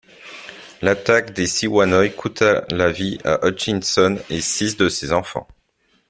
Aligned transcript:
L'attaque 0.81 1.31
des 1.31 1.45
Siwanoy 1.45 2.13
coûta 2.15 2.65
la 2.71 2.91
vie 2.91 3.19
à 3.23 3.45
Hutchinson 3.47 4.17
et 4.31 4.41
six 4.41 4.75
de 4.75 4.89
ses 4.89 5.13
enfants. 5.13 5.47